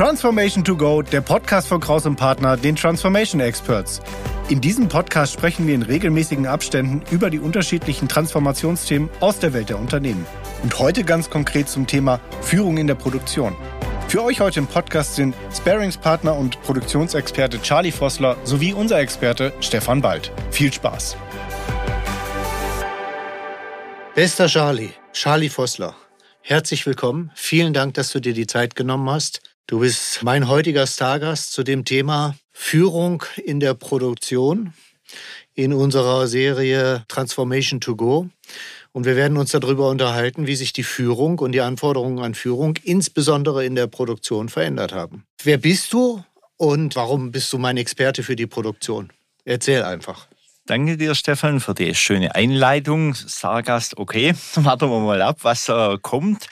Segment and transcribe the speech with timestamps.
[0.00, 4.00] Transformation to Go, der Podcast von Kraus und Partner, den Transformation Experts.
[4.48, 9.68] In diesem Podcast sprechen wir in regelmäßigen Abständen über die unterschiedlichen Transformationsthemen aus der Welt
[9.68, 10.24] der Unternehmen.
[10.62, 13.54] Und heute ganz konkret zum Thema Führung in der Produktion.
[14.08, 20.00] Für euch heute im Podcast sind Sparingspartner und Produktionsexperte Charlie Vossler sowie unser Experte Stefan
[20.00, 20.32] Bald.
[20.50, 21.18] Viel Spaß!
[24.14, 25.94] Bester Charlie, Charlie Vossler.
[26.40, 27.32] Herzlich willkommen.
[27.34, 29.42] Vielen Dank, dass du dir die Zeit genommen hast.
[29.70, 34.74] Du bist mein heutiger Stargast zu dem Thema Führung in der Produktion
[35.54, 38.28] in unserer Serie Transformation to Go.
[38.90, 42.78] Und wir werden uns darüber unterhalten, wie sich die Führung und die Anforderungen an Führung
[42.82, 45.22] insbesondere in der Produktion verändert haben.
[45.40, 46.24] Wer bist du
[46.56, 49.12] und warum bist du mein Experte für die Produktion?
[49.44, 50.26] Erzähl einfach.
[50.66, 53.14] Danke dir, Stefan, für die schöne Einleitung.
[53.14, 56.48] Stargast, okay, warten wir mal ab, was da kommt.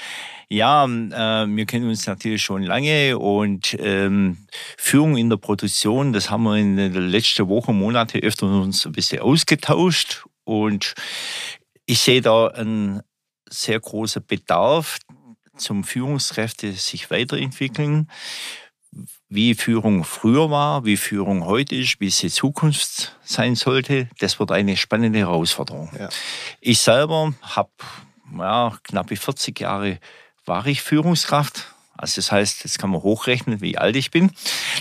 [0.50, 4.46] Ja, äh, wir kennen uns natürlich schon lange und ähm,
[4.78, 8.92] Führung in der Produktion, das haben wir in den letzten Wochen, Monate öfter uns ein
[8.92, 10.94] bisschen ausgetauscht und
[11.84, 13.02] ich sehe da einen
[13.50, 14.98] sehr großen Bedarf
[15.56, 18.08] zum Führungskräfte sich weiterentwickeln
[19.28, 24.50] wie Führung früher war, wie Führung heute ist, wie sie Zukunft sein sollte, das wird
[24.52, 25.90] eine spannende Herausforderung.
[25.98, 26.08] Ja.
[26.60, 27.70] Ich selber habe
[28.36, 29.98] ja, knappe 40 Jahre
[30.48, 31.74] war ich Führungskraft.
[31.96, 34.30] Also das heißt, jetzt kann man hochrechnen, wie alt ich bin.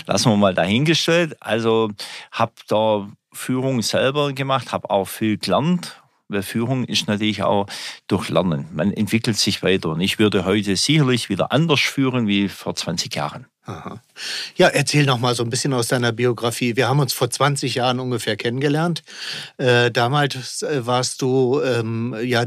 [0.06, 1.36] Lassen wir mal dahingestellt.
[1.40, 1.90] Also
[2.32, 6.00] habe da Führung selber gemacht, habe auch viel gelernt.
[6.28, 7.66] Weil Führung ist natürlich auch
[8.06, 8.66] durch Lernen.
[8.74, 9.90] Man entwickelt sich weiter.
[9.90, 13.46] Und ich würde heute sicherlich wieder anders führen wie vor 20 Jahren.
[13.68, 14.00] Aha.
[14.56, 16.74] Ja, erzähl noch mal so ein bisschen aus deiner Biografie.
[16.76, 19.02] Wir haben uns vor 20 Jahren ungefähr kennengelernt.
[19.58, 22.46] Äh, damals äh, warst du ähm, ja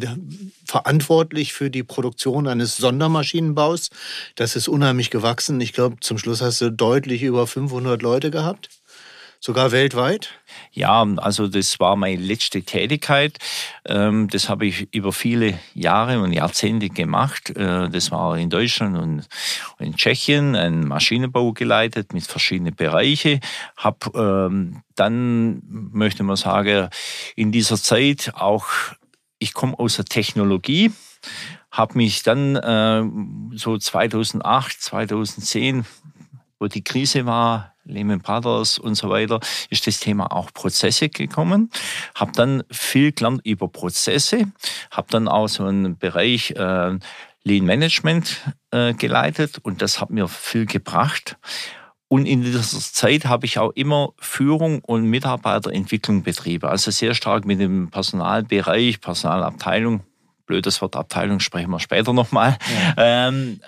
[0.66, 3.92] verantwortlich für die Produktion eines Sondermaschinenbaus.
[4.36, 5.62] Das ist unheimlich gewachsen.
[5.62, 8.81] Ich glaube, zum Schluss hast du deutlich über 500 Leute gehabt
[9.42, 10.30] sogar weltweit?
[10.72, 13.40] Ja, also das war meine letzte Tätigkeit.
[13.86, 17.50] Ähm, das habe ich über viele Jahre und Jahrzehnte gemacht.
[17.50, 19.28] Äh, das war in Deutschland und
[19.80, 23.42] in Tschechien ein Maschinenbau geleitet mit verschiedenen Bereichen.
[23.76, 26.90] Habe ähm, dann, möchte man sagen,
[27.36, 28.68] in dieser Zeit auch,
[29.40, 30.92] ich komme aus der Technologie,
[31.72, 35.86] habe mich dann äh, so 2008, 2010,
[36.60, 41.70] wo die Krise war, Lehman Brothers und so weiter, ist das Thema auch Prozesse gekommen.
[42.16, 44.52] Habe dann viel gelernt über Prozesse,
[44.92, 46.98] habe dann auch so einen Bereich äh,
[47.44, 51.38] Lean Management äh, geleitet und das hat mir viel gebracht.
[52.08, 56.68] Und in dieser Zeit habe ich auch immer Führung und Mitarbeiterentwicklung betrieben.
[56.68, 60.02] Also sehr stark mit dem Personalbereich, Personalabteilung,
[60.46, 62.58] blödes Wort Abteilung sprechen wir später nochmal,
[62.98, 63.30] ja.
[63.30, 63.62] ähm,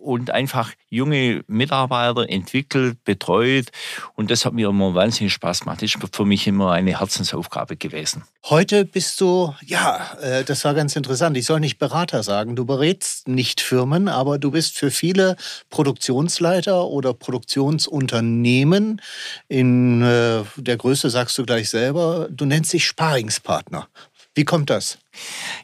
[0.00, 3.66] und einfach junge Mitarbeiter entwickelt, betreut.
[4.14, 5.82] Und das hat mir immer wahnsinnig Spaß gemacht.
[5.82, 8.24] Das ist für mich immer eine Herzensaufgabe gewesen.
[8.44, 11.36] Heute bist du, ja, äh, das war ganz interessant.
[11.36, 12.56] Ich soll nicht Berater sagen.
[12.56, 15.36] Du berätst nicht Firmen, aber du bist für viele
[15.70, 19.00] Produktionsleiter oder Produktionsunternehmen
[19.48, 22.28] in äh, der Größe sagst du gleich selber.
[22.30, 23.88] Du nennst dich Sparingspartner.
[24.34, 24.98] Wie kommt das?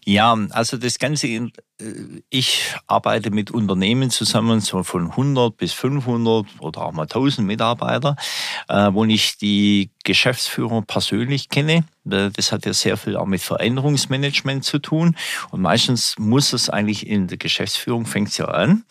[0.05, 1.51] Ja, also das Ganze, äh,
[2.29, 8.17] ich arbeite mit Unternehmen zusammen, so von 100 bis 500 oder auch mal 1000 Mitarbeiter,
[8.69, 11.85] äh, wo ich die Geschäftsführer persönlich kenne.
[12.11, 15.17] Äh, das hat ja sehr viel auch mit Veränderungsmanagement zu tun.
[15.51, 18.85] Und meistens muss es eigentlich in der Geschäftsführung, fängt es ja an.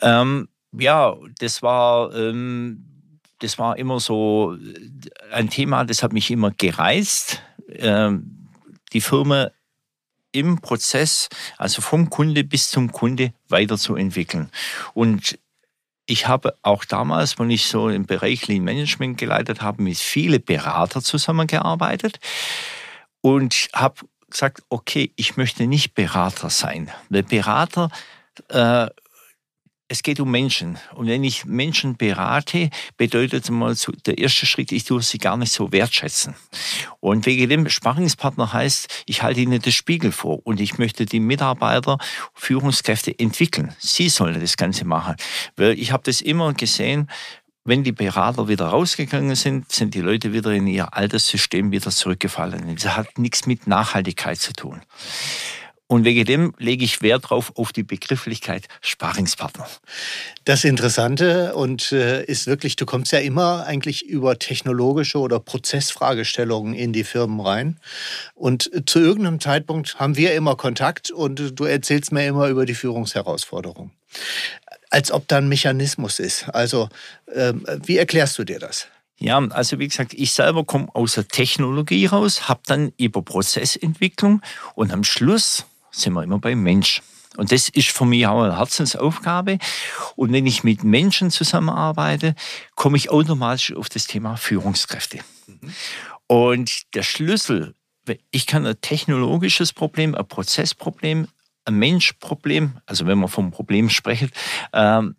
[0.00, 2.14] Ähm, ja, das war...
[2.14, 2.84] Ähm,
[3.40, 4.56] das war immer so
[5.30, 7.40] ein Thema, das hat mich immer gereizt.
[7.68, 8.37] Ähm,
[8.92, 9.50] die Firma
[10.32, 14.50] im Prozess, also vom Kunde bis zum Kunde weiterzuentwickeln.
[14.94, 15.38] Und
[16.06, 20.42] ich habe auch damals, wenn ich so im Bereich Lean Management geleitet habe, mit vielen
[20.42, 22.18] Beratern zusammengearbeitet
[23.20, 26.90] und habe gesagt, okay, ich möchte nicht Berater sein.
[27.08, 27.90] Weil Berater
[28.48, 28.86] äh,
[29.88, 30.78] es geht um Menschen.
[30.94, 35.36] Und wenn ich Menschen berate, bedeutet mal so, der erste Schritt, ich tue sie gar
[35.36, 36.34] nicht so wertschätzen.
[37.00, 41.20] Und wegen dem Sparringspartner heißt, ich halte ihnen das Spiegel vor und ich möchte die
[41.20, 41.98] Mitarbeiter,
[42.34, 43.74] Führungskräfte entwickeln.
[43.78, 45.16] Sie sollen das Ganze machen.
[45.56, 47.08] Weil ich habe das immer gesehen,
[47.64, 51.90] wenn die Berater wieder rausgegangen sind, sind die Leute wieder in ihr altes System wieder
[51.90, 52.76] zurückgefallen.
[52.76, 54.80] Das hat nichts mit Nachhaltigkeit zu tun.
[55.88, 59.66] Und wegen dem lege ich Wert drauf auf die Begrifflichkeit Sparingspartner.
[60.44, 66.74] Das Interessante und äh, ist wirklich, du kommst ja immer eigentlich über technologische oder Prozessfragestellungen
[66.74, 67.80] in die Firmen rein.
[68.34, 72.74] Und zu irgendeinem Zeitpunkt haben wir immer Kontakt und du erzählst mir immer über die
[72.74, 73.90] Führungsherausforderungen.
[74.90, 76.48] als ob da ein Mechanismus ist.
[76.50, 76.88] Also
[77.34, 78.88] ähm, wie erklärst du dir das?
[79.20, 84.42] Ja, also wie gesagt, ich selber komme aus der Technologie raus, habe dann über Prozessentwicklung
[84.76, 87.02] und am Schluss sind wir immer beim Mensch.
[87.36, 89.58] Und das ist für mich auch eine Herzensaufgabe.
[90.16, 92.34] Und wenn ich mit Menschen zusammenarbeite,
[92.74, 95.18] komme ich automatisch auf das Thema Führungskräfte.
[95.46, 95.72] Mhm.
[96.26, 97.74] Und der Schlüssel,
[98.30, 101.28] ich kann ein technologisches Problem, ein Prozessproblem,
[101.64, 104.34] ein Menschproblem, also wenn man vom Problem spricht,
[104.72, 105.16] ähm,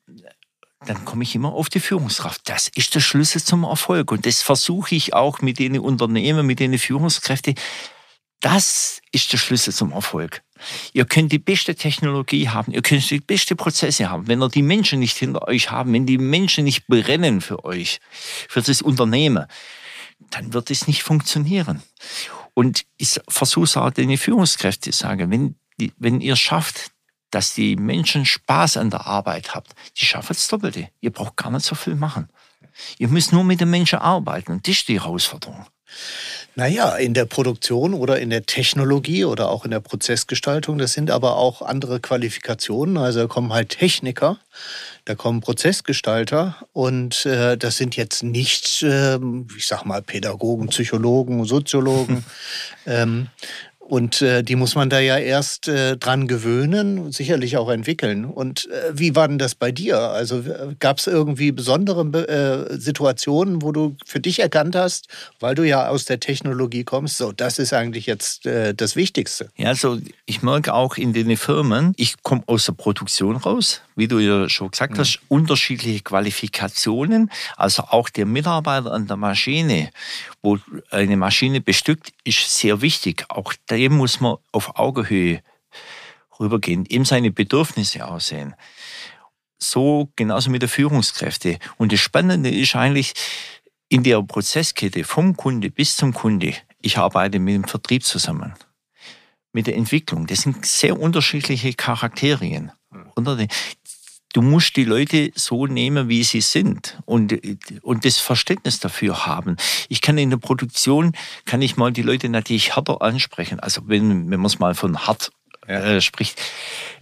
[0.85, 2.41] dann komme ich immer auf die Führungskraft.
[2.49, 4.11] Das ist der Schlüssel zum Erfolg.
[4.11, 7.55] Und das versuche ich auch mit den Unternehmen, mit den Führungskräften.
[8.39, 10.41] Das ist der Schlüssel zum Erfolg.
[10.93, 14.27] Ihr könnt die beste Technologie haben, ihr könnt die beste Prozesse haben.
[14.27, 17.99] Wenn ihr die Menschen nicht hinter euch haben, wenn die Menschen nicht brennen für euch,
[18.47, 19.45] für das Unternehmen,
[20.31, 21.81] dann wird es nicht funktionieren.
[22.53, 25.55] Und ich versuche es auch den Führungskräften zu sagen, wenn,
[25.97, 26.91] wenn ihr schafft,
[27.31, 30.89] dass die Menschen Spaß an der Arbeit habt, die schaffen das Doppelte.
[30.99, 32.27] Ihr braucht gar nicht so viel machen.
[32.97, 35.65] Ihr müsst nur mit den Menschen arbeiten und das ist die Herausforderung.
[36.55, 41.11] Naja, in der Produktion oder in der Technologie oder auch in der Prozessgestaltung, das sind
[41.11, 42.97] aber auch andere Qualifikationen.
[42.97, 44.39] Also da kommen halt Techniker,
[45.05, 49.19] da kommen Prozessgestalter und äh, das sind jetzt nicht, äh,
[49.55, 52.25] ich sag mal, Pädagogen, Psychologen, Soziologen,
[52.85, 53.27] ähm,
[53.89, 58.23] und äh, die muss man da ja erst äh, dran gewöhnen und sicherlich auch entwickeln.
[58.25, 59.97] Und äh, wie war denn das bei dir?
[59.99, 60.43] Also
[60.77, 65.07] gab es irgendwie besondere äh, Situationen, wo du für dich erkannt hast,
[65.39, 69.49] weil du ja aus der Technologie kommst, so, das ist eigentlich jetzt äh, das Wichtigste.
[69.57, 69.97] Ja, also
[70.27, 74.47] ich merke auch in den Firmen, ich komme aus der Produktion raus, wie du ja
[74.49, 74.99] schon gesagt mhm.
[74.99, 79.89] hast, unterschiedliche Qualifikationen, also auch der Mitarbeiter an der Maschine,
[80.43, 80.59] wo
[80.91, 83.25] eine Maschine bestückt, ist sehr wichtig.
[83.29, 85.41] Auch dem muss man auf Augenhöhe
[86.37, 88.55] rübergehen, ihm seine Bedürfnisse aussehen.
[89.57, 91.59] So genauso mit der Führungskräfte.
[91.77, 93.13] Und das Spannende ist eigentlich
[93.87, 96.53] in der Prozesskette vom Kunde bis zum Kunde.
[96.81, 98.53] Ich arbeite mit dem Vertrieb zusammen,
[99.53, 100.27] mit der Entwicklung.
[100.27, 102.71] Das sind sehr unterschiedliche Charakterien.
[104.33, 107.39] Du musst die Leute so nehmen, wie sie sind und,
[107.81, 109.57] und das Verständnis dafür haben.
[109.87, 111.13] Ich kann in der Produktion,
[111.45, 113.59] kann ich mal die Leute natürlich härter ansprechen.
[113.59, 115.31] Also wenn, wenn man es mal von hart
[115.67, 115.95] ja.
[115.95, 116.41] äh, spricht.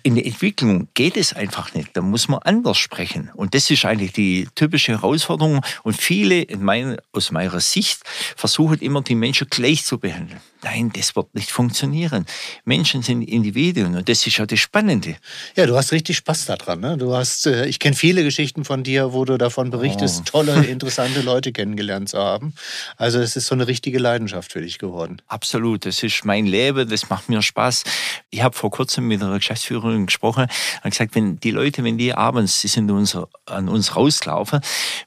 [0.07, 1.89] In der Entwicklung geht es einfach nicht.
[1.92, 3.30] Da muss man anders sprechen.
[3.36, 5.59] Und das ist eigentlich die typische Herausforderung.
[5.83, 8.04] Und viele in mein, aus meiner Sicht
[8.38, 10.39] versuchen immer, die Menschen gleich zu behandeln.
[10.63, 12.25] Nein, das wird nicht funktionieren.
[12.65, 15.18] Menschen sind Individuen und das ist ja das Spannende.
[15.56, 16.80] Ja, du hast richtig Spaß daran.
[16.80, 16.98] Ne?
[16.98, 20.24] Du hast, äh, ich kenne viele Geschichten von dir, wo du davon berichtest, oh.
[20.31, 22.53] tolle, interessante Leute kennengelernt zu haben.
[22.95, 25.21] Also es ist so eine richtige Leidenschaft für dich geworden.
[25.27, 27.83] Absolut, das ist mein Leben, das macht mir Spaß.
[28.31, 30.48] Ich habe vor kurzem mit einer Geschäftsführerin gesprochen
[30.84, 34.62] und gesagt, wenn die Leute, wenn die abends, die sind uns, an uns rausgelaufen,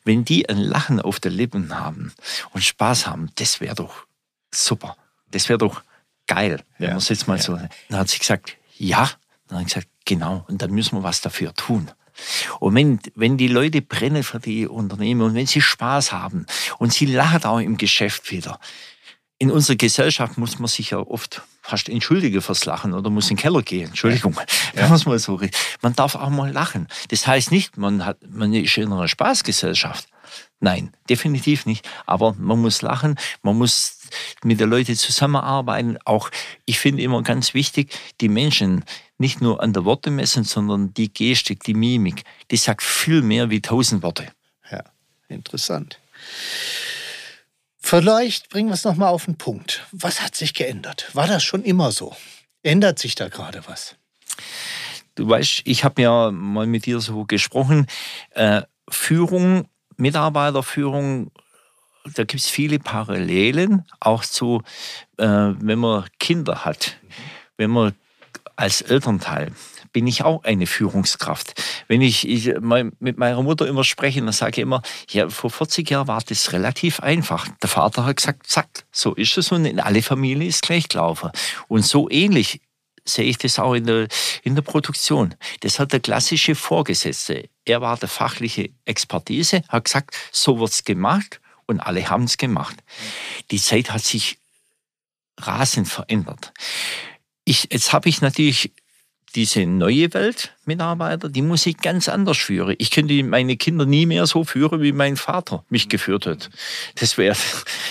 [0.04, 2.12] wenn die ein Lachen auf der Lippen haben
[2.52, 4.06] und Spaß haben, das wäre doch
[4.52, 4.96] super
[5.30, 5.82] das wäre doch
[6.26, 6.90] geil, wenn ja.
[6.90, 7.42] man es jetzt mal ja.
[7.42, 7.56] so.
[7.56, 9.10] Dann hat sie gesagt, ja.
[9.48, 10.44] Dann hat ich gesagt, genau.
[10.48, 11.90] Und dann müssen wir was dafür tun.
[12.58, 16.46] Und wenn, wenn die Leute brennen für die Unternehmen und wenn sie Spaß haben
[16.78, 18.60] und sie lachen auch im Geschäft wieder.
[19.38, 23.36] In unserer Gesellschaft muss man sich ja oft fast entschuldigen fürs Lachen oder muss in
[23.36, 23.88] den Keller gehen.
[23.88, 24.38] Entschuldigung,
[24.74, 24.88] ja.
[24.88, 25.40] muss man so
[25.82, 26.88] Man darf auch mal lachen.
[27.08, 30.08] Das heißt nicht, man, hat, man ist in einer Spaßgesellschaft.
[30.58, 31.88] Nein, definitiv nicht.
[32.06, 33.98] Aber man muss lachen, man muss
[34.42, 35.96] mit den Leuten zusammenarbeiten.
[36.04, 36.30] Auch,
[36.66, 38.84] ich finde immer ganz wichtig, die Menschen
[39.16, 43.48] nicht nur an der Worte messen, sondern die Gestik, die Mimik, die sagt viel mehr
[43.50, 44.32] wie tausend Worte.
[44.70, 44.82] Ja,
[45.28, 46.00] interessant.
[47.90, 49.84] Vielleicht bringen wir es nochmal auf den Punkt.
[49.90, 51.10] Was hat sich geändert?
[51.12, 52.14] War das schon immer so?
[52.62, 53.96] Ändert sich da gerade was?
[55.16, 57.88] Du weißt, ich habe ja mal mit dir so gesprochen.
[58.30, 59.66] Äh, Führung
[59.96, 61.32] Mitarbeiterführung,
[62.14, 64.62] da gibt es viele Parallelen, auch zu,
[65.18, 66.96] äh, wenn man Kinder hat,
[67.56, 67.94] wenn man
[68.54, 69.50] als Elternteil
[69.92, 71.60] bin ich auch eine Führungskraft.
[71.88, 72.52] Wenn ich, ich
[73.00, 76.52] mit meiner Mutter immer spreche, dann sage ich immer, ja, vor 40 Jahren war das
[76.52, 77.48] relativ einfach.
[77.62, 81.30] Der Vater hat gesagt, zack, so ist es und in alle Familien ist gleich gelaufen.
[81.68, 82.60] Und so ähnlich
[83.04, 84.08] sehe ich das auch in der,
[84.42, 85.34] in der Produktion.
[85.60, 87.48] Das hat der klassische Vorgesetzte.
[87.64, 92.36] Er war der fachliche Expertise, hat gesagt, so wird es gemacht und alle haben es
[92.36, 92.76] gemacht.
[93.50, 94.38] Die Zeit hat sich
[95.38, 96.52] rasend verändert.
[97.44, 98.72] Ich, jetzt habe ich natürlich
[99.34, 102.74] diese neue Welt Mitarbeiter, die muss ich ganz anders führen.
[102.78, 106.50] Ich könnte meine Kinder nie mehr so führen, wie mein Vater mich geführt hat.
[106.96, 107.36] Das wäre,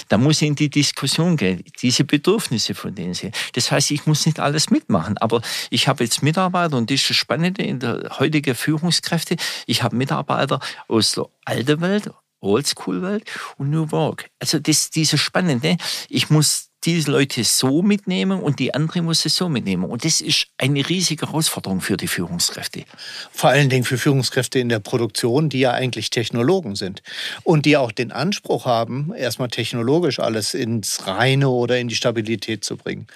[0.08, 3.34] da muss ich in die Diskussion gehen, diese Bedürfnisse von denen sehen.
[3.54, 7.10] Das heißt, ich muss nicht alles mitmachen, aber ich habe jetzt Mitarbeiter und das ist
[7.10, 9.36] das Spannende in der heutigen Führungskräfte.
[9.66, 12.10] Ich habe Mitarbeiter aus der alten Welt,
[12.42, 13.24] Oldschool-Welt
[13.58, 14.30] und New Work.
[14.40, 15.78] Also das, diese Spannende.
[16.08, 19.84] Ich muss diese Leute so mitnehmen und die andere muss es so mitnehmen.
[19.84, 22.86] Und das ist eine riesige Herausforderung für die Führungskräfte.
[23.32, 27.04] Vor allen Dingen für Führungskräfte in der Produktion, die ja eigentlich Technologen sind
[27.44, 32.64] und die auch den Anspruch haben, erstmal technologisch alles ins Reine oder in die Stabilität
[32.64, 33.08] zu bringen.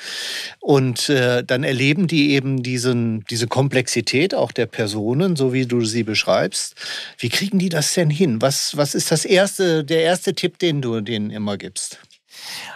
[0.59, 5.85] Und äh, dann erleben die eben diesen, diese Komplexität auch der Personen, so wie du
[5.85, 6.75] sie beschreibst.
[7.17, 8.41] Wie kriegen die das denn hin?
[8.41, 11.99] Was, was ist das erste, der erste Tipp, den du denen immer gibst?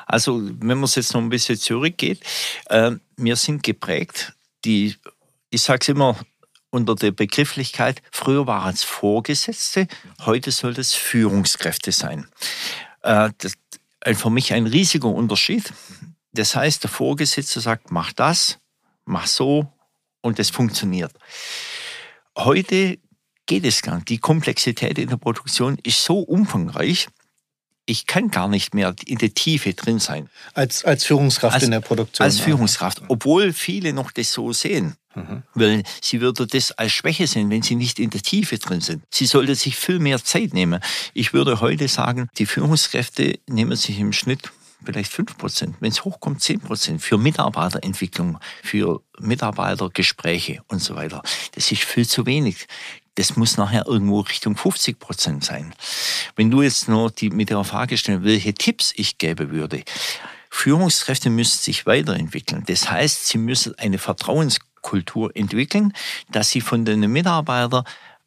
[0.06, 2.22] Also, wenn man es jetzt noch ein bisschen zurückgeht,
[2.68, 4.34] äh, wir sind geprägt,
[4.66, 4.96] die,
[5.50, 6.18] ich sage es immer
[6.70, 9.88] unter der Begrifflichkeit, früher waren es Vorgesetzte,
[10.26, 12.28] heute soll es Führungskräfte sein.
[13.04, 13.54] Äh, das
[14.06, 15.74] ist für mich ein riesiger Unterschied.
[16.34, 18.60] Das heißt, der Vorgesetzte sagt, mach das,
[19.06, 19.72] mach so
[20.22, 21.14] und es funktioniert.
[22.38, 23.00] Heute
[23.46, 24.10] geht es gar nicht.
[24.10, 27.08] Die Komplexität in der Produktion ist so umfangreich,
[27.88, 30.29] ich kann gar nicht mehr in der Tiefe drin sein.
[30.53, 32.24] Als, als Führungskraft als, in der Produktion.
[32.24, 34.96] Als Führungskraft, obwohl viele noch das so sehen.
[35.15, 35.44] Mhm.
[35.56, 39.03] Weil sie würde das als Schwäche sehen, wenn sie nicht in der Tiefe drin sind.
[39.10, 40.82] Sie sollte sich viel mehr Zeit nehmen.
[41.13, 44.51] Ich würde heute sagen, die Führungskräfte nehmen sich im Schnitt
[44.84, 51.24] vielleicht 5 Prozent, wenn es hochkommt 10 Prozent für Mitarbeiterentwicklung, für Mitarbeitergespräche und so weiter.
[51.56, 52.67] Das ist viel zu wenig
[53.18, 55.74] das muss nachher irgendwo Richtung 50 Prozent sein.
[56.36, 59.84] Wenn du jetzt nur die, mit der Frage stellen, welche Tipps ich geben würde,
[60.50, 62.64] Führungskräfte müssen sich weiterentwickeln.
[62.68, 65.94] Das heißt, sie müssen eine Vertrauenskultur entwickeln,
[66.32, 67.84] dass sie von den Mitarbeitern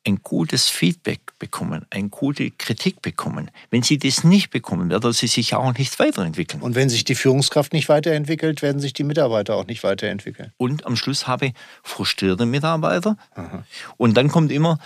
[0.06, 3.50] ein gutes Feedback bekommen, eine gute Kritik bekommen.
[3.70, 6.62] Wenn sie das nicht bekommen, werden sie sich auch nicht weiterentwickeln.
[6.62, 10.52] Und wenn sich die Führungskraft nicht weiterentwickelt, werden sich die Mitarbeiter auch nicht weiterentwickeln.
[10.56, 11.52] Und am Schluss habe ich
[11.82, 13.16] frustrierte Mitarbeiter.
[13.34, 13.64] Aha.
[13.98, 14.78] Und dann kommt immer,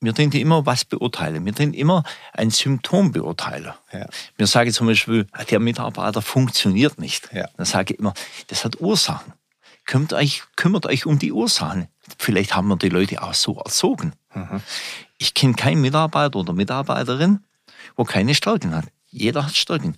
[0.00, 1.44] wir denken immer was beurteilen.
[1.44, 3.72] Wir denken immer ein Symptom beurteilen.
[3.92, 4.06] Ja.
[4.36, 7.28] Wir sagen zum Beispiel, der Mitarbeiter funktioniert nicht.
[7.32, 7.48] Ja.
[7.56, 8.14] Dann sage ich immer,
[8.48, 9.32] das hat Ursachen.
[9.84, 11.88] Kümmert euch, kümmert euch um die Ursachen.
[12.18, 14.12] Vielleicht haben wir die Leute auch so erzogen.
[14.38, 14.60] Mhm.
[15.18, 17.40] Ich kenne keinen Mitarbeiter oder Mitarbeiterin,
[17.96, 18.86] wo keine Stärken hat.
[19.06, 19.96] Jeder hat Stärken.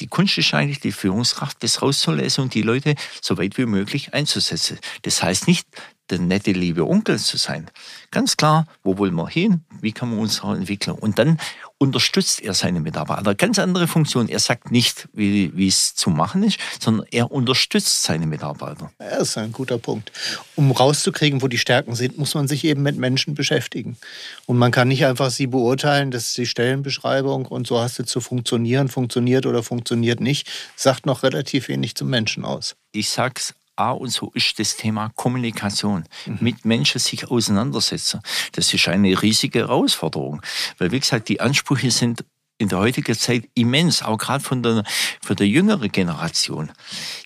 [0.00, 4.14] Die Kunst ist eigentlich, die Führungskraft das rauszulesen und die Leute so weit wie möglich
[4.14, 4.78] einzusetzen.
[5.02, 5.68] Das heißt nicht,
[6.08, 7.70] der nette liebe Onkel zu sein.
[8.10, 9.62] Ganz klar, wo wollen wir hin?
[9.80, 10.96] Wie kann man uns entwickeln?
[10.96, 11.38] Und dann
[11.80, 13.34] unterstützt er seine Mitarbeiter.
[13.34, 14.28] Ganz andere Funktion.
[14.28, 18.92] Er sagt nicht, wie, wie es zu machen ist, sondern er unterstützt seine Mitarbeiter.
[19.00, 20.12] Ja, das ist ein guter Punkt.
[20.56, 23.96] Um rauszukriegen, wo die Stärken sind, muss man sich eben mit Menschen beschäftigen.
[24.44, 28.04] Und man kann nicht einfach sie beurteilen, das ist die Stellenbeschreibung und so hast du
[28.04, 32.76] zu funktionieren, funktioniert oder funktioniert nicht, sagt noch relativ wenig zum Menschen aus.
[32.92, 36.04] Ich sag's A und so ist das Thema Kommunikation.
[36.26, 36.38] Mhm.
[36.40, 38.20] Mit Menschen sich auseinandersetzen.
[38.52, 40.42] Das ist eine riesige Herausforderung.
[40.78, 42.24] Weil, wie gesagt, die Ansprüche sind
[42.60, 44.84] in der heutigen Zeit immens, auch gerade von der,
[45.22, 46.70] von der jüngeren Generation.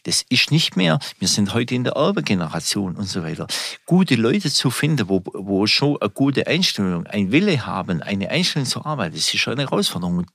[0.05, 3.49] Das ist nicht mehr, wir sind heute in der Erbegeneration und so weiter.
[3.85, 8.67] Gute Leute zu finden, wo, wo schon eine gute Einstellung, ein Wille haben, eine Einstellung
[8.67, 10.27] zur Arbeit, das ist schon eine Herausforderung.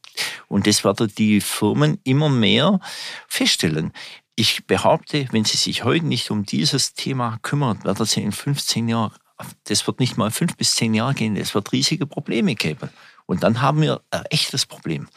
[0.49, 2.81] Und das werden die Firmen immer mehr
[3.29, 3.93] feststellen.
[4.39, 8.87] Ich behaupte, wenn Sie sich heute nicht um dieses Thema kümmern, werden Sie in 15
[8.87, 9.11] Jahren,
[9.65, 12.89] das wird nicht mal fünf bis zehn Jahre gehen, es wird riesige Probleme geben.
[13.25, 15.09] Und dann haben wir ein echtes Problem.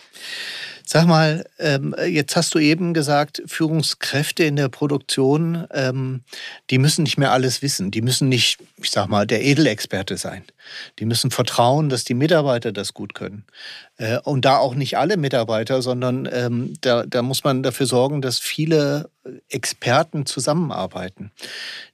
[0.92, 6.20] Sag mal, ähm, jetzt hast du eben gesagt, Führungskräfte in der Produktion, ähm,
[6.68, 7.90] die müssen nicht mehr alles wissen.
[7.90, 10.44] Die müssen nicht, ich sag mal, der Edelexperte sein.
[10.98, 13.46] Die müssen vertrauen, dass die Mitarbeiter das gut können.
[13.96, 18.20] Äh, und da auch nicht alle Mitarbeiter, sondern ähm, da, da muss man dafür sorgen,
[18.20, 19.08] dass viele
[19.48, 21.32] Experten zusammenarbeiten.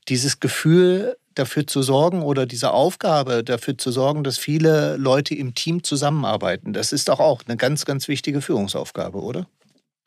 [0.09, 5.55] Dieses Gefühl, dafür zu sorgen oder diese Aufgabe dafür zu sorgen, dass viele Leute im
[5.55, 6.73] Team zusammenarbeiten.
[6.73, 9.47] Das ist doch auch eine ganz, ganz wichtige Führungsaufgabe, oder?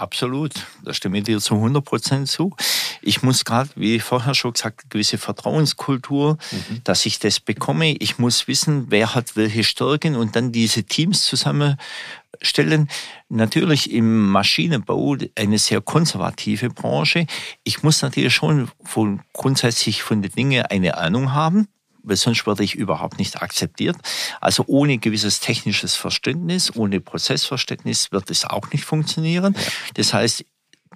[0.01, 0.53] Absolut,
[0.83, 2.55] da stimme ich dir zu 100 Prozent zu.
[3.03, 6.81] Ich muss gerade, wie vorher schon gesagt, gewisse Vertrauenskultur, mhm.
[6.83, 7.91] dass ich das bekomme.
[7.91, 12.89] Ich muss wissen, wer hat welche Stärken und dann diese Teams zusammenstellen.
[13.29, 17.27] Natürlich im Maschinenbau eine sehr konservative Branche.
[17.63, 21.67] Ich muss natürlich schon von, grundsätzlich von den Dingen eine Ahnung haben
[22.03, 23.97] weil sonst werde ich überhaupt nicht akzeptiert.
[24.39, 29.55] Also ohne gewisses technisches Verständnis, ohne Prozessverständnis wird es auch nicht funktionieren.
[29.95, 30.45] Das heißt,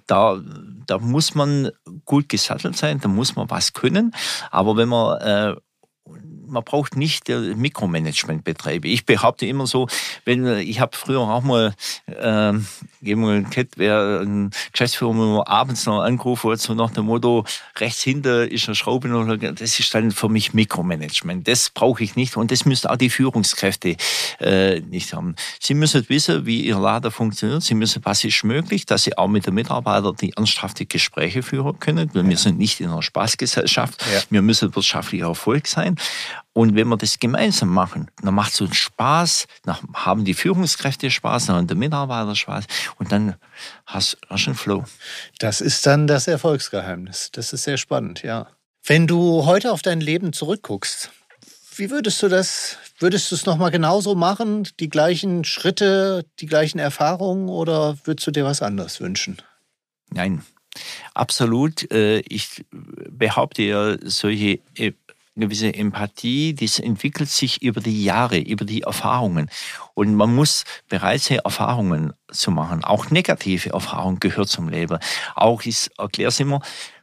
[0.06, 0.40] da,
[0.86, 1.70] da muss man
[2.04, 4.14] gut gesattelt sein, da muss man was können.
[4.50, 5.56] Aber wenn man äh,
[6.46, 8.86] man braucht nicht Mikromanagement betreiben.
[8.86, 9.88] Ich behaupte immer so,
[10.24, 11.74] wenn ich habe früher auch mal
[12.06, 12.52] äh,
[13.06, 17.44] jemand kennt, wer ein Geschäftsführer mir abends noch angerufen hat, so nach dem Motto,
[17.78, 19.08] rechts hinter ist eine Schraube,
[19.38, 21.46] das ist dann für mich Mikromanagement.
[21.46, 23.96] Das brauche ich nicht und das müssen auch die Führungskräfte
[24.40, 25.34] äh, nicht haben.
[25.60, 27.62] Sie müssen wissen, wie ihr Lader funktioniert.
[27.62, 31.78] Sie müssen, was ist möglich, dass sie auch mit den Mitarbeitern die ernsthafte Gespräche führen
[31.78, 32.10] können.
[32.12, 34.04] Weil wir sind nicht in einer Spaßgesellschaft.
[34.12, 34.20] Ja.
[34.30, 35.96] Wir müssen wirtschaftlicher Erfolg sein.
[36.56, 41.10] Und wenn wir das gemeinsam machen, dann macht es uns Spaß, dann haben die Führungskräfte
[41.10, 42.64] Spaß, dann haben die Mitarbeiter Spaß
[42.98, 43.36] und dann
[43.84, 44.84] hast du einen Flow.
[45.38, 47.28] Das ist dann das Erfolgsgeheimnis.
[47.32, 48.46] Das ist sehr spannend, ja.
[48.82, 51.10] Wenn du heute auf dein Leben zurückguckst,
[51.76, 54.66] wie würdest du das, würdest du es nochmal genauso machen?
[54.80, 59.42] Die gleichen Schritte, die gleichen Erfahrungen oder würdest du dir was anderes wünschen?
[60.08, 60.42] Nein,
[61.12, 61.92] absolut.
[61.92, 64.60] Äh, ich behaupte ja, solche
[65.36, 69.50] gewisse Empathie, das entwickelt sich über die Jahre, über die Erfahrungen.
[69.94, 72.84] Und man muss bereit sein, Erfahrungen zu machen.
[72.84, 74.98] Auch negative Erfahrungen gehört zum Leben.
[75.34, 76.60] Auch ich erkläre es immer,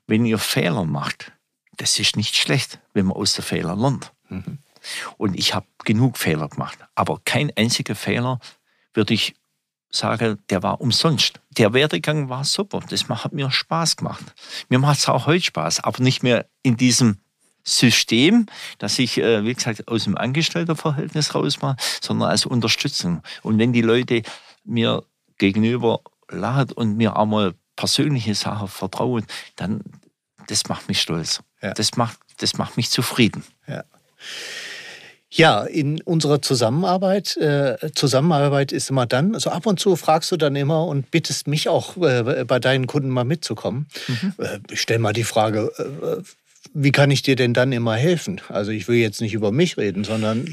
[0.08, 1.32] wenn ihr Fehler macht,
[1.78, 4.12] das ist nicht schlecht, wenn man aus den Fehlern lernt.
[4.30, 4.60] Mhm.
[5.18, 6.78] Und ich habe genug Fehler gemacht.
[6.96, 8.40] Aber kein einziger Fehler
[8.94, 9.36] würde ich
[9.90, 11.40] sagen, der war umsonst.
[11.52, 12.82] Der Werdegang war super.
[12.90, 14.34] Das hat mir Spaß gemacht.
[14.70, 17.20] Mir macht es auch heute Spaß, aber nicht mehr in diesem
[17.64, 23.22] System, das ich, äh, wie gesagt, aus dem Angestellterverhältnis raus mache, sondern als Unterstützung.
[23.42, 24.24] Und wenn die Leute
[24.64, 25.04] mir
[25.38, 29.82] gegenüber lachen und mir auch mal persönliche Sachen vertrauen, dann
[30.48, 31.42] das macht mich stolz.
[31.62, 31.74] Ja.
[31.74, 33.44] Das, macht, das macht mich zufrieden.
[33.68, 33.84] Ja.
[35.36, 40.38] Ja, in unserer Zusammenarbeit, äh, Zusammenarbeit ist immer dann, also ab und zu fragst du
[40.38, 43.88] dann immer und bittest mich auch äh, bei deinen Kunden mal mitzukommen.
[44.08, 44.34] Mhm.
[44.38, 46.22] Äh, ich stelle mal die Frage, äh,
[46.74, 48.42] wie kann ich dir denn dann immer helfen?
[48.50, 50.52] Also ich will jetzt nicht über mich reden, sondern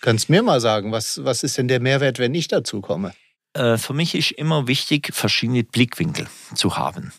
[0.00, 3.12] kannst mir mal sagen, was, was ist denn der Mehrwert, wenn ich dazu komme?
[3.54, 7.12] Äh, für mich ist immer wichtig, verschiedene Blickwinkel zu haben.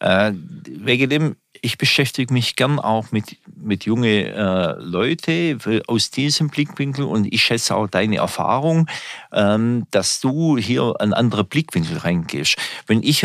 [0.00, 0.32] Äh,
[0.66, 7.04] wegen dem, ich beschäftige mich gern auch mit, mit jungen äh, Leuten aus diesem Blickwinkel
[7.04, 8.88] und ich schätze auch deine Erfahrung,
[9.32, 12.56] ähm, dass du hier einen anderen Blickwinkel reingehst.
[12.86, 13.24] Wenn ich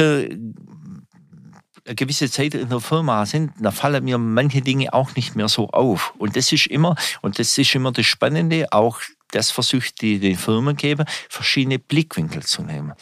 [1.96, 5.70] gewisse Zeit in der Firma sind, da fallen mir manche Dinge auch nicht mehr so
[5.70, 6.14] auf.
[6.18, 9.00] Und das ist immer, und das ist immer das Spannende, auch
[9.32, 12.94] das versucht die den Firmen geben, verschiedene Blickwinkel zu nehmen.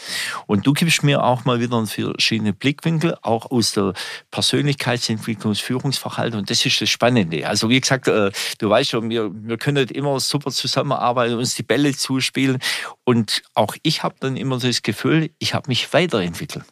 [0.45, 3.93] Und du gibst mir auch mal wieder verschiedene Blickwinkel, auch aus der
[4.31, 6.39] Persönlichkeitsentwicklung, Führungsverhalten.
[6.39, 7.47] Und das ist das Spannende.
[7.47, 11.63] Also wie gesagt, äh, du weißt schon, wir, wir können immer super zusammenarbeiten, uns die
[11.63, 12.59] Bälle zuspielen.
[13.05, 16.65] Und auch ich habe dann immer das Gefühl, ich habe mich weiterentwickelt.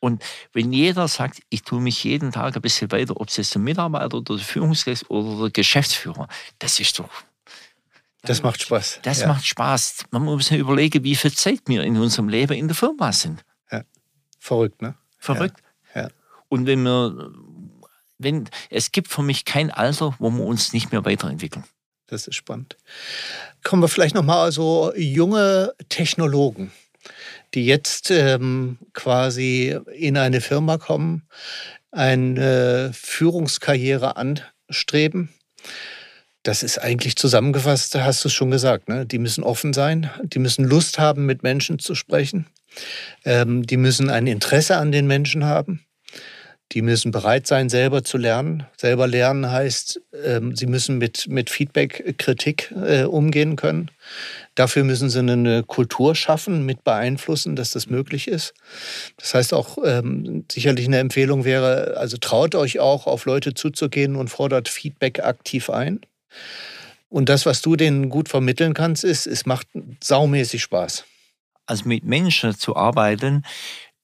[0.00, 3.54] Und wenn jeder sagt, ich tue mich jeden Tag ein bisschen weiter, ob es jetzt
[3.54, 7.10] der Mitarbeiter oder der Führungskraft oder der Geschäftsführer, das ist doch.
[8.22, 9.00] Das macht Spaß.
[9.02, 9.28] Das ja.
[9.28, 10.04] macht Spaß.
[10.10, 13.44] Man muss sich überlegen, wie viel Zeit wir in unserem Leben in der Firma sind.
[13.70, 13.82] Ja.
[14.38, 14.94] Verrückt, ne?
[15.18, 15.60] Verrückt.
[15.94, 16.02] Ja.
[16.02, 16.08] ja.
[16.48, 17.32] Und wenn wir,
[18.18, 21.64] wenn, es gibt für mich kein Alter, wo wir uns nicht mehr weiterentwickeln.
[22.06, 22.76] Das ist spannend.
[23.62, 26.72] Kommen wir vielleicht nochmal also junge Technologen
[27.54, 31.22] die jetzt ähm, quasi in eine Firma kommen,
[31.90, 35.30] eine Führungskarriere anstreben.
[36.42, 38.88] Das ist eigentlich zusammengefasst, hast du es schon gesagt.
[38.88, 39.06] Ne?
[39.06, 42.46] Die müssen offen sein, die müssen Lust haben, mit Menschen zu sprechen,
[43.24, 45.84] ähm, die müssen ein Interesse an den Menschen haben.
[46.72, 48.66] Die müssen bereit sein, selber zu lernen.
[48.76, 53.90] Selber lernen heißt, ähm, sie müssen mit, mit Feedback, Kritik äh, umgehen können.
[54.54, 58.52] Dafür müssen sie eine Kultur schaffen, mit beeinflussen, dass das möglich ist.
[59.16, 64.14] Das heißt auch, ähm, sicherlich eine Empfehlung wäre, also traut euch auch, auf Leute zuzugehen
[64.14, 66.00] und fordert Feedback aktiv ein.
[67.08, 69.68] Und das, was du denen gut vermitteln kannst, ist, es macht
[70.02, 71.04] saumäßig Spaß.
[71.64, 73.44] Also mit Menschen zu arbeiten,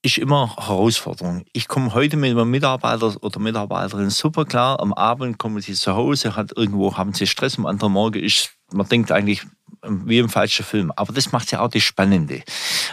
[0.05, 1.45] ist immer Herausforderung.
[1.51, 4.79] Ich komme heute mit einem Mitarbeiter oder Mitarbeiterin super klar.
[4.79, 8.51] Am Abend kommen sie zu Hause, hat irgendwo haben sie Stress, am anderen Morgen ist,
[8.71, 9.41] man denkt eigentlich
[9.81, 10.91] wie im falschen Film.
[10.95, 12.43] Aber das macht ja auch das Spannende.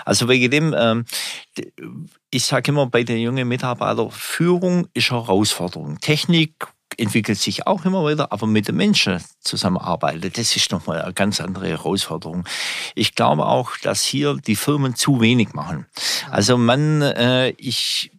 [0.04, 1.04] Also wegen dem, ähm,
[2.30, 6.00] ich sage immer bei den jungen Mitarbeitern, Führung ist Herausforderung.
[6.00, 6.66] Technik
[7.02, 11.40] entwickelt sich auch immer weiter, aber mit den Menschen zusammenarbeiten, das ist nochmal eine ganz
[11.40, 12.44] andere Herausforderung.
[12.94, 15.86] Ich glaube auch, dass hier die Firmen zu wenig machen.
[16.30, 18.12] Also man, äh, ich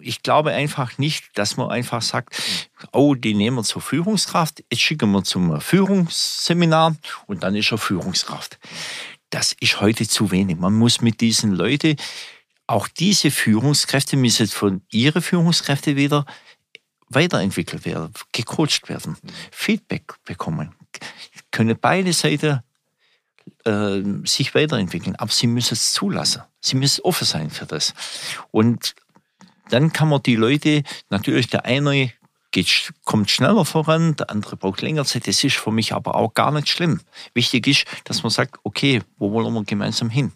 [0.00, 2.40] ich glaube einfach nicht, dass man einfach sagt,
[2.92, 6.94] oh, die nehmen wir zur Führungskraft, jetzt schicken wir zum Führungsseminar
[7.26, 8.58] und dann ist er Führungskraft.
[9.30, 10.58] Das ist heute zu wenig.
[10.58, 11.96] Man muss mit diesen Leuten
[12.68, 16.24] auch diese Führungskräfte müssen von ihren Führungskräften wieder
[17.08, 19.16] weiterentwickelt werden, gecoacht werden,
[19.50, 20.74] Feedback bekommen.
[21.50, 22.60] Können beide Seiten
[23.64, 26.42] äh, sich weiterentwickeln, aber sie müssen es zulassen.
[26.60, 27.94] Sie müssen offen sein für das.
[28.50, 28.94] Und
[29.68, 32.12] dann kann man die Leute, natürlich der eine
[32.50, 35.26] geht, kommt schneller voran, der andere braucht länger Zeit.
[35.26, 37.00] Das ist für mich aber auch gar nicht schlimm.
[37.34, 40.32] Wichtig ist, dass man sagt, okay, wo wollen wir gemeinsam hin?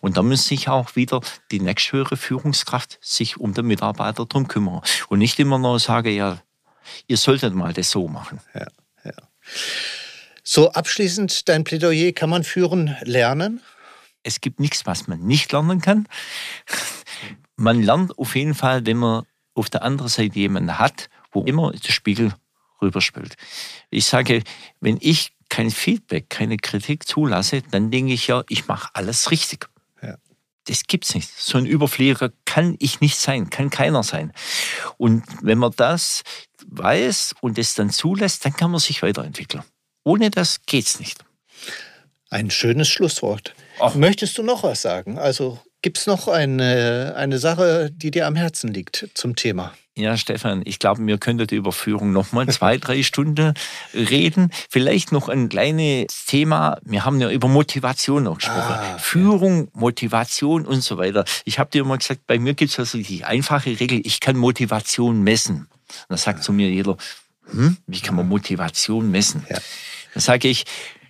[0.00, 4.82] Und da muss sich auch wieder die nächsthöhere Führungskraft sich um den Mitarbeiter drum kümmern.
[5.08, 6.40] Und nicht immer nur sagen, ja,
[7.06, 8.40] ihr solltet mal das so machen.
[8.54, 8.66] Ja,
[9.04, 9.12] ja.
[10.42, 13.60] So abschließend dein Plädoyer, kann man führen lernen?
[14.22, 16.06] Es gibt nichts, was man nicht lernen kann.
[17.56, 21.72] Man lernt auf jeden Fall, wenn man auf der anderen Seite jemanden hat, wo immer
[21.72, 22.34] der Spiegel
[22.82, 23.36] rüberspielt.
[23.90, 24.42] Ich sage,
[24.80, 29.68] wenn ich kein Feedback, keine Kritik zulasse, dann denke ich ja, ich mache alles richtig.
[30.02, 30.16] Ja.
[30.66, 31.30] Das gibt's nicht.
[31.30, 34.32] So ein Überflieger kann ich nicht sein, kann keiner sein.
[34.96, 36.24] Und wenn man das
[36.66, 39.62] weiß und es dann zulässt, dann kann man sich weiterentwickeln.
[40.02, 41.24] Ohne das geht's nicht.
[42.30, 43.54] Ein schönes Schlusswort.
[43.78, 43.94] Ach.
[43.94, 45.20] Möchtest du noch was sagen?
[45.20, 49.74] Also gibt es noch eine, eine Sache, die dir am Herzen liegt zum Thema?
[49.94, 53.52] Ja, Stefan, ich glaube, wir könnten die Überführung noch mal zwei, drei Stunden
[53.92, 54.50] reden.
[54.70, 56.78] Vielleicht noch ein kleines Thema.
[56.84, 58.76] Wir haben ja über Motivation noch gesprochen.
[58.76, 61.26] Ah, Führung, Motivation und so weiter.
[61.44, 64.38] Ich habe dir immer gesagt, bei mir gibt es also die einfache Regel, ich kann
[64.38, 65.68] Motivation messen.
[66.08, 66.96] Da sagt zu mir jeder,
[67.50, 69.46] hm, wie kann man Motivation messen?
[69.50, 69.58] Ja.
[70.14, 70.64] Da sage ich,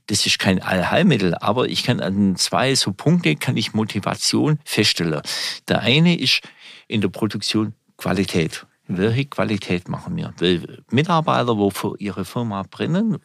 [0.06, 5.22] das ist kein Allheilmittel, aber ich kann an zwei so Punkte kann ich Motivation feststellen.
[5.68, 6.42] Der eine ist
[6.88, 8.66] in der Produktion Qualität.
[8.86, 10.34] Welche Qualität machen wir?
[10.38, 13.18] Weil Mitarbeiter, wo für ihre Firma brennen,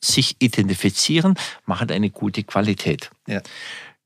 [0.00, 1.34] sich identifizieren,
[1.66, 3.10] machen eine gute Qualität.
[3.26, 3.42] Ja.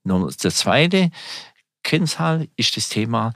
[0.03, 1.11] Nur der zweite
[1.85, 3.33] Kennzahl ist das Thema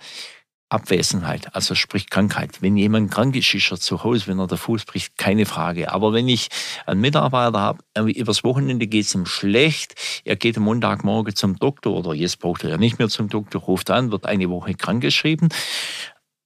[0.69, 2.61] Abwesenheit, also sprich Krankheit.
[2.61, 5.93] Wenn jemand krank ist, ist er zu Hause, wenn er der Fuß bricht, keine Frage.
[5.93, 6.49] Aber wenn ich
[6.87, 11.95] einen Mitarbeiter habe, übers Wochenende geht es ihm schlecht, er geht am Montagmorgen zum Doktor
[11.95, 15.51] oder jetzt braucht er ja nicht mehr zum Doktor, ruft an, wird eine Woche krankgeschrieben.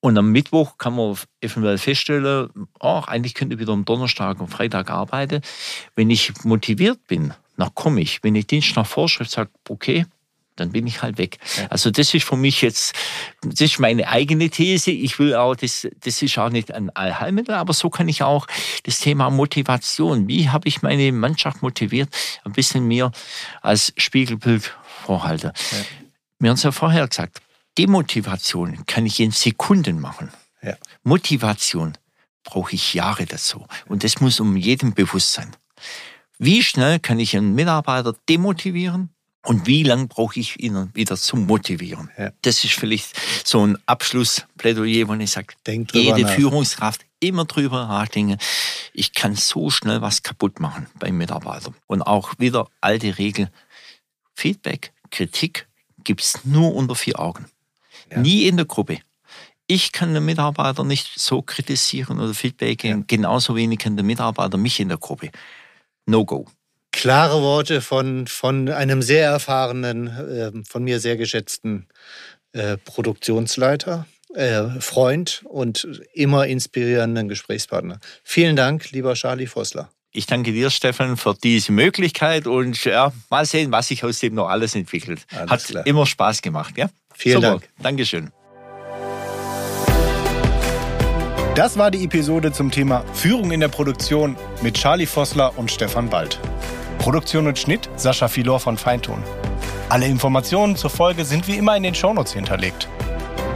[0.00, 4.48] Und am Mittwoch kann man eventuell feststellen, oh, eigentlich könnte ich wieder am Donnerstag und
[4.48, 5.42] Freitag arbeiten.
[5.94, 8.22] Wenn ich motiviert bin, dann komme ich.
[8.22, 10.06] Wenn ich Dienst nach Vorschrift sage, okay,
[10.60, 11.38] dann bin ich halt weg.
[11.70, 12.94] Also das ist für mich jetzt,
[13.42, 14.90] das ist meine eigene These.
[14.90, 18.46] Ich will auch, das, das ist auch nicht ein Allheilmittel, aber so kann ich auch
[18.84, 22.10] das Thema Motivation, wie habe ich meine Mannschaft motiviert,
[22.44, 23.10] ein bisschen mehr
[23.62, 24.72] als Spiegelbild
[25.04, 25.52] vorhalten.
[25.72, 25.78] Ja.
[26.38, 27.40] Wir haben es ja vorher gesagt,
[27.78, 30.30] Demotivation kann ich in Sekunden machen.
[30.62, 30.76] Ja.
[31.02, 31.96] Motivation
[32.44, 33.66] brauche ich Jahre dazu.
[33.86, 35.54] Und das muss um jedem bewusst sein.
[36.38, 39.10] Wie schnell kann ich einen Mitarbeiter demotivieren?
[39.42, 42.10] Und wie lange brauche ich ihn wieder zum Motivieren?
[42.18, 42.30] Ja.
[42.42, 46.30] Das ist vielleicht so ein Abschlussplädoyer, wo ich sage, jede nach.
[46.30, 48.38] Führungskraft immer drüber nachdenken.
[48.92, 51.72] Ich kann so schnell was kaputt machen beim Mitarbeiter.
[51.86, 53.50] Und auch wieder alte Regel.
[54.34, 55.66] Feedback, Kritik
[56.04, 57.46] gibt es nur unter vier Augen.
[58.10, 58.18] Ja.
[58.18, 58.98] Nie in der Gruppe.
[59.66, 63.04] Ich kann den Mitarbeiter nicht so kritisieren oder Feedback geben, ja.
[63.06, 65.30] genauso wenig kann der Mitarbeiter mich in der Gruppe.
[66.06, 66.46] No go
[66.92, 71.86] klare Worte von, von einem sehr erfahrenen, äh, von mir sehr geschätzten
[72.52, 78.00] äh, Produktionsleiter, äh, Freund und immer inspirierenden Gesprächspartner.
[78.24, 79.90] Vielen Dank, lieber Charlie Vossler.
[80.12, 84.34] Ich danke dir, Stefan, für diese Möglichkeit und ja, mal sehen, was sich aus dem
[84.34, 85.24] noch alles entwickelt.
[85.30, 85.86] Alles Hat klar.
[85.86, 86.76] immer Spaß gemacht.
[86.76, 86.90] Ja?
[87.14, 87.50] Vielen Super.
[87.50, 87.68] Dank.
[87.80, 88.32] Dankeschön.
[91.54, 96.08] Das war die Episode zum Thema Führung in der Produktion mit Charlie Vossler und Stefan
[96.08, 96.40] Bald.
[97.00, 99.22] Produktion und Schnitt Sascha Filor von Feintun.
[99.88, 102.88] Alle Informationen zur Folge sind wie immer in den Shownotes hinterlegt.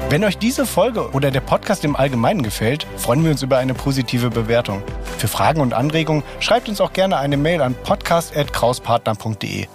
[0.08, 3.74] Wenn euch diese Folge oder der Podcast im Allgemeinen gefällt, freuen wir uns über eine
[3.74, 4.82] positive Bewertung.
[5.18, 9.66] Für Fragen und Anregungen schreibt uns auch gerne eine Mail an podcast.krauspartner.de.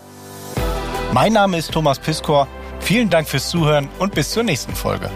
[1.13, 2.47] Mein Name ist Thomas Piskor.
[2.79, 5.12] Vielen Dank fürs Zuhören und bis zur nächsten Folge.